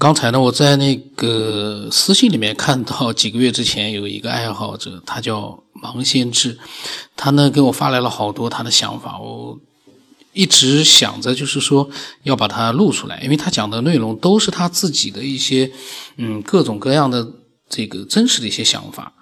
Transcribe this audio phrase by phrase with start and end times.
[0.00, 6.58] 刚才呢，我在那个私信里面看到，几个月之前有一个爱好者，他叫盲先知，
[7.14, 9.60] 他呢给我发来了好多他的想法，我
[10.32, 11.90] 一直想着就是说
[12.22, 15.70] 要把它录出来，因为他讲的内容都是他自己的一些
[16.16, 17.28] 嗯各种各样的
[17.68, 19.12] 这个真实的一些想法，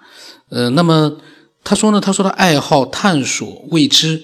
[0.47, 1.17] 呃，那么
[1.65, 4.23] 他说呢，他说他爱好探索未知，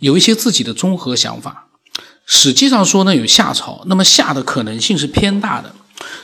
[0.00, 1.64] 有一些自己的综合想法。
[2.30, 5.74] 实际上说呢，有夏朝，那么夏的可能性是偏大的。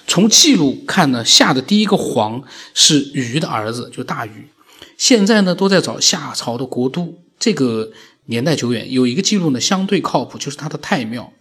[0.06, 4.48] 从记录看呢，夏的第一个皇是禹的儿子，就大禹。
[4.96, 7.90] 现在呢，都在找夏朝的国都，这个
[8.26, 8.92] 年代久远。
[8.92, 11.32] 有一个记录呢，相对靠谱，就是他的太庙。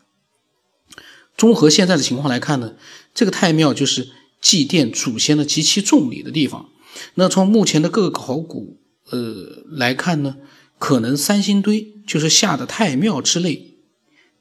[1.38, 2.74] 综合现在的情况来看呢，
[3.14, 4.10] 这个太庙就是
[4.42, 6.70] 祭奠祖先的极其重礼的地方。
[7.16, 8.80] 那从目前的各个考古
[9.10, 10.38] 呃来看呢，
[10.80, 13.78] 可能三星堆就是夏的太庙之类。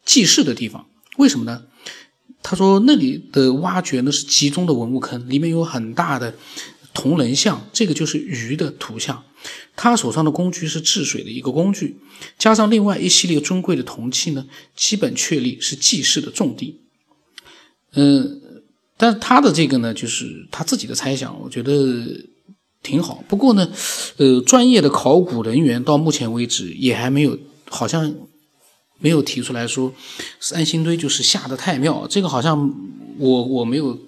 [0.04, 0.86] 祭祀的地方，
[1.16, 1.64] 为什么呢？
[2.42, 6.34] 他说那里的挖掘呢是集中的文物坑，里面有很大的
[6.92, 9.22] 铜人像，这个就是鱼的图像。
[9.76, 11.96] 他手上的工具是治水的一个工具，
[12.38, 16.80] 加上另外一系列尊贵的铜器呢，基本确立是祭祀的重地。
[17.94, 18.40] 嗯，
[18.96, 22.26] 但是他的这个呢，就是他自己的猜想，我觉得
[22.82, 23.24] 挺好。
[23.28, 23.70] 不过呢，
[24.16, 28.14] 呃，专业的考古人员到目前为止也还没有，好像。
[29.02, 29.92] 没有提出来说，
[30.38, 32.72] 三星堆就是下的太庙，这个好像
[33.18, 33.98] 我我没有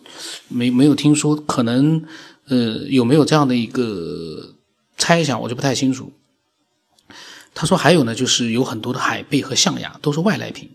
[0.49, 2.03] 没没有听说，可能
[2.47, 4.55] 呃有没有这样的一个
[4.97, 6.13] 猜想，我就不太清楚。
[7.53, 10.71] 他说还有呢，就是有很多的海贝和象牙都是外来品，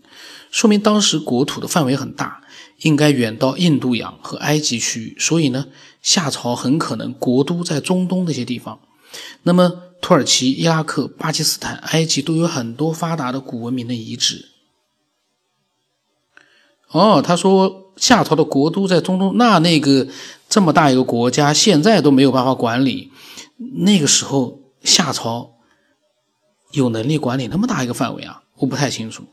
[0.50, 2.42] 说明当时国土的范围很大，
[2.82, 5.66] 应该远到印度洋和埃及区域，所以呢，
[6.02, 8.78] 夏朝很可能国都在中东那些地方。
[9.44, 9.89] 那么。
[10.00, 14.48] 土耳其、伊拉克、巴基斯坦、埃及都有很多发达的古文明的遗址。
[16.88, 20.08] 哦，他说夏朝的国都在中东，那那个
[20.48, 23.12] 这么大一个国家，现在都没有办法管理。
[23.84, 25.52] 那个时候夏朝
[26.72, 28.42] 有能力管理那么大一个范围啊？
[28.60, 29.24] 我不太清楚。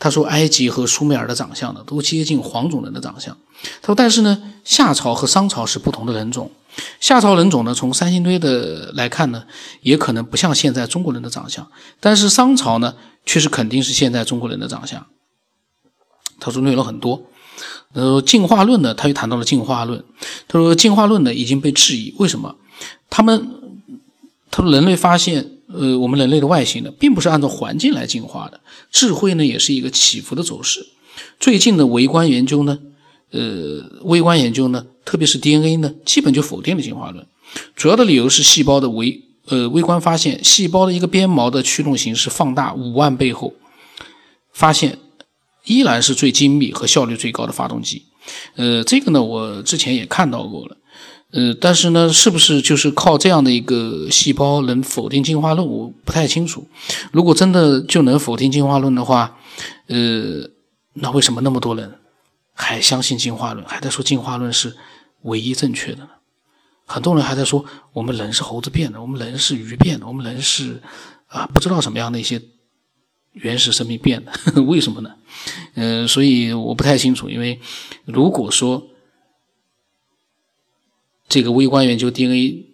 [0.00, 3.36] 他说埃及和苏美尔的长相呢，都接近黄种人的长相。
[3.80, 6.50] 他说，但是呢，夏朝和商朝是不同的人种。
[6.98, 9.44] 夏朝人种呢，从三星堆的来看呢，
[9.82, 12.94] 也可能不像现在中国人的长相，但是商朝呢，
[13.26, 15.06] 却是肯定是现在中国人的长相。
[16.40, 17.22] 他说内容很多，
[17.92, 20.02] 呃，进化论呢，他又谈到了进化论。
[20.48, 22.56] 他说进化论呢已经被质疑，为什么？
[23.10, 23.48] 他们
[24.50, 30.86] 他说人类发现，呃，我们人类的外形呢，并不是按照环境来进化的，智慧呢也是一个起伏的走势。
[31.38, 32.78] 最近的微观研究呢。
[33.34, 37.26] 呃，微观研究呢，特别是 DNA 呢，基本就否定了进化论。
[37.74, 43.54] 主要的理由是细胞的微呃微观发现，细胞的一个鞭毛的驱动形式放大五万倍后，
[44.52, 44.98] 发现
[45.64, 48.02] 依然是最精密和效率最高的发动机。
[48.56, 50.76] 呃，这个呢，我之前也看到过了。
[51.32, 56.68] 呃，但是呢，是不是就是靠这样的一个细胞能否定进化论，我不太清楚。
[57.10, 59.38] 如果真的就能否定进化论的话，
[59.86, 60.48] 呃，
[60.94, 61.98] 那为什么那么多人？
[62.54, 64.76] 还相信进化论，还在说进化论是
[65.22, 66.10] 唯一正确的呢。
[66.84, 67.64] 很多人还在说
[67.94, 70.82] 我们人是猴子变的，我们人是鱼变的，我们人是
[71.28, 72.42] 啊不知道什么样的一些
[73.32, 74.32] 原始生命变的，
[74.62, 75.14] 为什么呢？
[75.76, 77.30] 呃，所以我不太清楚。
[77.30, 77.58] 因为
[78.04, 78.86] 如果说
[81.32, 82.66] 这个微观研究 DNA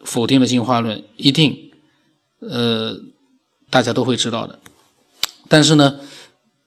[0.00, 1.70] 否定了进化论，一定
[2.40, 2.98] 呃
[3.70, 4.58] 大家都会知道的。
[5.48, 6.00] 但是呢，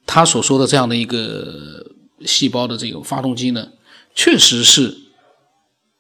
[0.05, 1.83] 他所说的这样的一个。
[2.25, 3.73] 细胞的这个发动机呢，
[4.15, 4.97] 确实是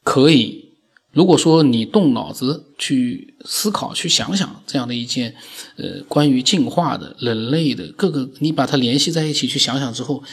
[0.01, 0.71] 可以。
[1.11, 5.35] 如果说你动脑子去思考、去想想这样的一件，
[5.75, 10.23] 呃，关于进化的人类的各个，你把它联系在一起去想想之后，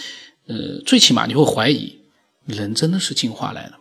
[0.46, 1.98] 呃，最起码你会怀疑，
[2.46, 3.74] 人真的是进化来的？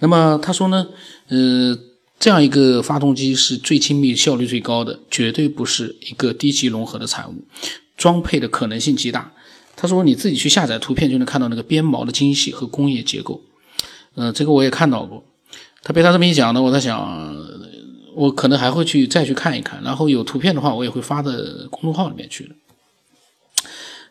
[0.00, 0.88] 那么他说呢，
[1.28, 1.78] 呃，
[2.18, 7.44] 这样一个发动机是最精密、效率最高的，绝对不是一个低级融合的产物，
[7.96, 9.32] 装配的可能性极大。
[9.76, 13.40] 他说：“你自己去下载图片，就能看到那个鞭毛的精细和工业结构。
[14.14, 15.24] 嗯，这个我也看到过。
[15.82, 17.34] 他被他这么一讲呢，我在想，
[18.14, 19.82] 我可能还会去再去看一看。
[19.82, 21.32] 然后有图片的话，我也会发到
[21.70, 22.54] 公众号里面去的。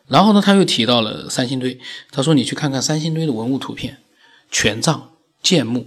[0.08, 1.78] 然后呢，他又提到了三星堆。
[2.10, 3.98] 他说：你去看看三星堆的文物图片，
[4.50, 5.10] 权杖、
[5.42, 5.86] 剑木、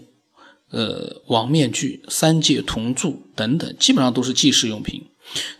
[0.69, 5.03] 呃王面具、三界铜柱等等，基本上都是祭祀用品。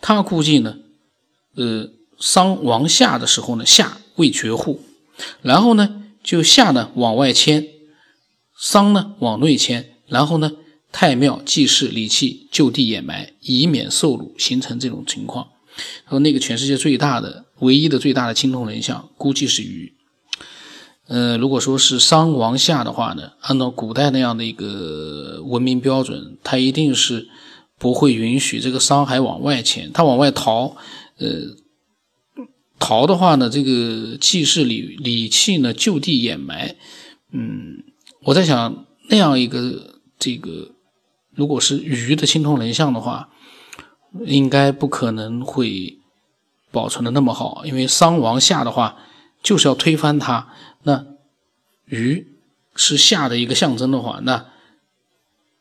[0.02, 0.78] 他估计呢，
[1.56, 4.80] 呃，商王夏的时候呢，夏。”未绝户，
[5.42, 7.68] 然后呢，就夏呢往外迁，
[8.56, 10.52] 商呢往内迁，然后呢，
[10.92, 15.48] 太庙祭祀礼器就地掩埋，以免受辱，形成这种情况。
[16.08, 19.92] 说那个全世界最大的、唯一的最大的青铜人像，估计是鱼。
[21.08, 27.28] 呃，如果说是商王下的话呢，按照古代那样的一个文明标准，他一定是
[27.78, 30.78] 不会允许这个商还往外迁，他往外逃，
[31.18, 31.28] 呃，
[32.80, 36.76] 逃的话呢，这个祭祀礼礼器呢就地掩埋，
[37.34, 37.84] 嗯，
[38.24, 40.72] 我在想那样一个这个，
[41.36, 43.28] 如果是鱼的青铜人像的话，
[44.26, 46.00] 应该不可能会
[46.72, 48.98] 保存的那么好，因为商王下的话
[49.44, 50.48] 就是要推翻它。
[50.84, 51.06] 那
[51.86, 52.28] 鱼
[52.76, 54.52] 是夏的一个象征的话，那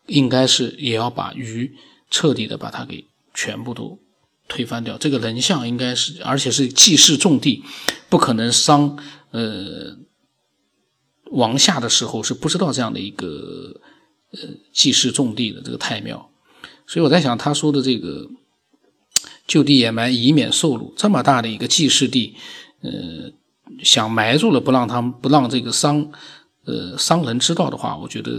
[0.06, 1.76] 应该是也要把鱼
[2.10, 3.98] 彻底的把它给全部都
[4.48, 4.98] 推翻掉。
[4.98, 7.62] 这个人像应该是，而且是祭祀重地，
[8.08, 8.98] 不可能伤
[9.30, 9.96] 呃
[11.30, 13.80] 王夏的时候是不知道这样的一个
[14.32, 14.40] 呃
[14.72, 16.30] 祭祀重地的这个太庙，
[16.86, 18.28] 所以我在想他说的这个
[19.46, 22.34] 就地掩埋，以免受辱，这么大的一个祭祀地，
[22.80, 23.32] 呃。
[23.82, 26.10] 想埋住了，不让他们不让这个商，
[26.64, 28.30] 呃，商人知道的话，我觉得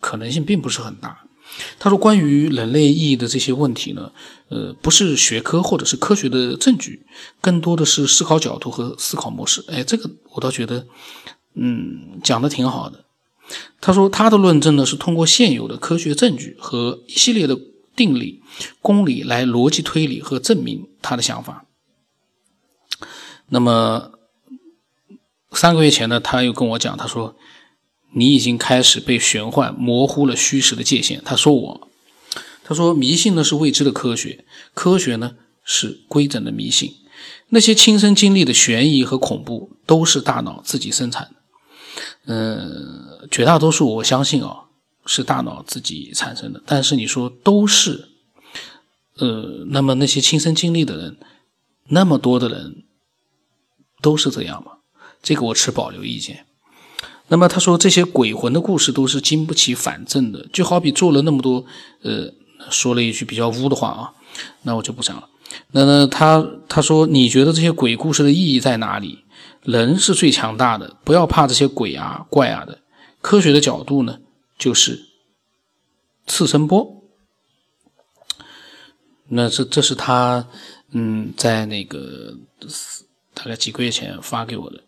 [0.00, 1.24] 可能性并不是很大。
[1.78, 4.10] 他说，关于人类意义的这些问题呢，
[4.48, 7.06] 呃，不是学科或者是科学的证据，
[7.40, 9.62] 更多的是思考角度和思考模式。
[9.68, 10.86] 哎，这个我倒觉得，
[11.54, 13.04] 嗯，讲的挺好的。
[13.80, 17.56] 他说，他的论证呢是通过现有的科学证据和一系列的
[17.94, 18.42] 定理、
[18.80, 21.66] 公理来逻辑推理和证明他的想法。
[23.48, 24.10] 那么。
[25.54, 27.36] 三个月前呢，他又跟我讲，他说
[28.14, 31.88] ：“你已经开始被玄幻模糊了虚实的界限。”他说我，
[32.62, 36.94] 他说迷信呢是未知的科学，科学呢是规整的迷信。
[37.48, 41.36] 那些亲身经历的悬疑和恐怖都是大脑自己生产的。
[42.26, 44.64] 嗯，绝大多数我相信啊
[45.06, 46.62] 是大脑自己产生的。
[46.66, 48.08] 但是你说都是，
[49.18, 51.16] 呃，那么那些亲身经历的人，
[51.88, 52.84] 那么多的人
[54.02, 54.72] 都是这样吗？
[55.24, 56.46] 这个我持保留意见。
[57.26, 61.64] 那么他说这些鬼魂的故事都是经不起反证的，就好比做了那么多，
[62.02, 62.32] 呃，
[62.70, 64.12] 说了一句比较污的话啊，
[64.62, 65.28] 那我就不讲了。
[65.72, 69.24] 那那他他说你觉得这些鬼故事的意义在哪里？
[69.62, 72.80] 人是最强大的，不要怕这些鬼啊怪啊的。
[73.22, 74.18] 科学的角度呢，
[74.58, 75.06] 就是
[76.26, 77.02] 次声波。
[79.28, 80.46] 那这这是他
[80.92, 82.34] 嗯在那个
[83.44, 84.80] 大概几个月前发给我的。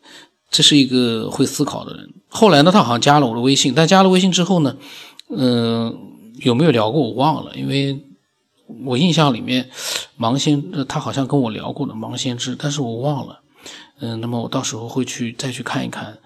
[0.49, 2.09] 这是一个会思考的人。
[2.29, 4.77] 后来呢，他好像加了我的微信，但加了微信之后呢，
[5.29, 5.95] 嗯，
[6.39, 8.01] 有没有聊过我忘了，因为
[8.85, 9.69] 我印象里面
[10.19, 13.41] 盲先他好像跟我聊过的盲先知，但是我忘了。
[13.99, 16.17] 嗯，那么我到时候会去再去看一看，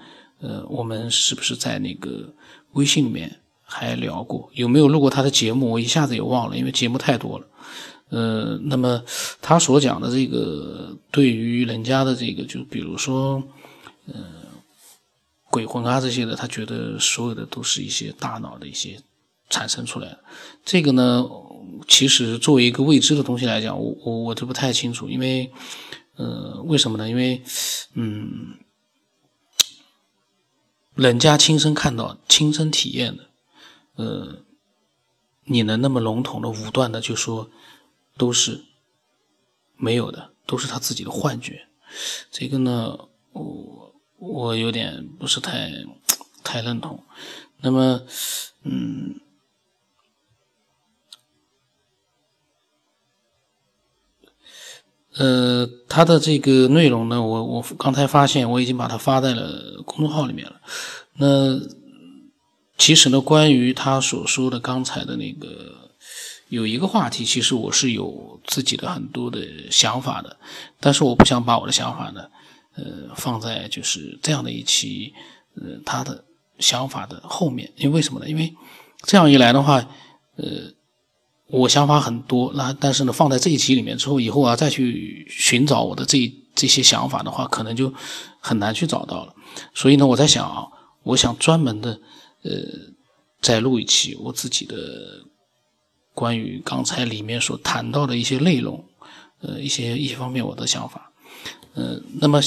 [0.40, 2.32] 呃，我们是不是在那个
[2.72, 5.70] 微信里面还聊过，有没有录过他的节目？
[5.70, 7.46] 我一下子也忘了，因为节目太多了。
[8.10, 9.02] 呃，那么
[9.40, 13.42] 他所讲的这个对于人家的这个，就比如说。
[14.12, 14.24] 嗯，
[15.50, 19.00] 鬼魂啊这些的，他觉得所有的都是一些大脑的一些
[19.48, 20.18] 产生出来的。
[20.64, 21.24] 这个呢，
[21.86, 25.52] 其实作为一个未知的东西来讲，我我我就不太清楚，因为，
[26.16, 27.08] 呃，为什么呢？
[27.08, 27.40] 因为，
[27.94, 28.56] 嗯，
[30.96, 33.26] 人家亲身看到、亲身体验的，
[33.94, 34.44] 呃，
[35.44, 37.48] 你能那么笼统的、武断的就说
[38.20, 38.60] 都是
[39.76, 41.66] 没有的，都是他自己的幻觉？
[42.30, 43.78] 这个呢，我。
[44.22, 45.72] 我有点不是太
[46.44, 47.02] 太认同。
[47.62, 48.02] 那么，
[48.64, 49.18] 嗯，
[55.14, 60.60] 呃，他的这个内容呢，我我刚才发现我已经把它发在了公众号里面了。
[61.14, 61.58] 那
[62.76, 65.89] 其实呢，关于他所说的刚才的那个
[66.50, 69.40] 有一个话题，其实我是有自己的很多的
[69.70, 70.36] 想法的，
[70.78, 72.24] 但是我不想把我的想法呢。
[72.76, 75.12] 呃，放在就是这样的一期，
[75.56, 76.24] 呃，他的
[76.60, 78.28] 想法的后面，因为为什么呢？
[78.28, 78.54] 因为
[79.02, 79.84] 这样一来的话，
[80.36, 80.46] 呃，
[81.48, 87.92] 我想法很多，那但是呢，放在这一期里面之后，以后啊再去寻找我的这这些想法的话，可能就
[88.38, 89.34] 很难去找到了。
[89.74, 90.68] 所以呢，我在想啊，
[91.02, 92.00] 我想专门的
[92.44, 92.50] 呃
[93.42, 94.76] 再录一期我自己的
[96.20, 98.84] 关于刚才里面所谈到的一些内容，
[99.40, 101.10] 呃，一些一些方面我的想法。
[101.72, 102.42] 呃，那么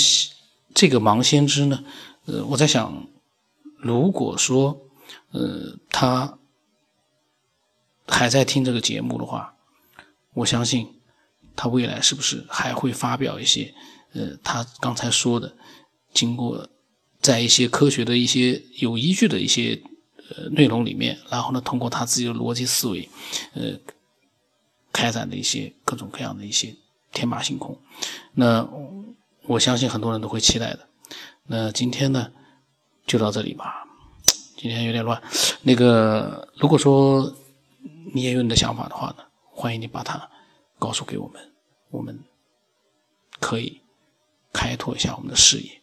[0.75, 1.83] 这个盲先知呢？
[2.25, 3.07] 呃，我在想，
[3.77, 4.79] 如果说
[5.31, 6.37] 呃他
[8.07, 9.55] 还在听这个节目的话，
[10.35, 10.87] 我相信
[11.55, 13.73] 他未来是不是还会发表一些
[14.13, 15.55] 呃他刚才说的，
[16.13, 16.69] 经过
[17.19, 19.81] 在一些科学的一些有依据的一些
[20.29, 23.09] 呃内容里面，然后呢，通过他自己的逻辑思维，
[23.53, 23.77] 呃，
[24.91, 26.75] 开展的一些各种各样的一些
[27.11, 27.77] 天马行空，
[28.33, 28.67] 那。
[29.45, 30.87] 我相信很多人都会期待的。
[31.47, 32.31] 那今天呢，
[33.05, 33.85] 就到这里吧。
[34.55, 35.21] 今天有点乱。
[35.63, 37.35] 那个，如果说
[38.13, 40.29] 你也有你的想法的话呢，欢迎你把它
[40.79, 41.51] 告诉给我们，
[41.89, 42.17] 我们
[43.41, 43.81] 可以
[44.53, 45.81] 开拓一下我们的视野。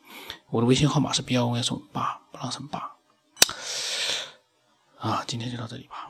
[0.49, 2.92] 我的微信号码是 B 幺 S 八，不让什么八。
[5.00, 6.09] 啊，今天就到这里吧。